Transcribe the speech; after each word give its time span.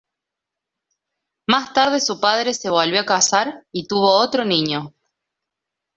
Más 1.45 1.73
tarde 1.73 1.99
su 2.01 2.19
padre 2.19 2.55
se 2.55 2.71
volvió 2.71 3.01
a 3.01 3.05
casar 3.05 3.67
y 3.71 3.85
tuvo 3.85 4.11
otro 4.17 4.43
niño. 4.43 4.95